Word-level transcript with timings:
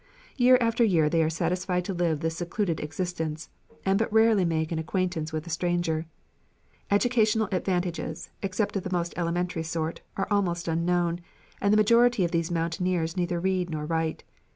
Year 0.35 0.57
after 0.59 0.83
year 0.83 1.11
they 1.11 1.21
are 1.21 1.29
satisfied 1.29 1.85
to 1.85 1.93
live 1.93 2.21
this 2.21 2.37
secluded 2.37 2.79
existence, 2.79 3.49
and 3.85 3.99
but 3.99 4.11
rarely 4.11 4.43
make 4.43 4.71
an 4.71 4.79
acquaintance 4.79 5.31
with 5.31 5.45
a 5.45 5.51
stranger. 5.51 6.07
Educational 6.89 7.47
advantages, 7.51 8.31
except 8.41 8.75
of 8.75 8.81
the 8.81 8.89
most 8.91 9.13
elementary 9.15 9.61
sort, 9.61 10.01
are 10.17 10.27
almost 10.31 10.67
unknown, 10.67 11.19
and 11.61 11.71
the 11.71 11.77
majority 11.77 12.23
of 12.25 12.31
these 12.31 12.49
mountaineers 12.49 13.15
neither 13.15 13.39
read 13.39 13.69
nor 13.69 13.85
write. 13.85 14.23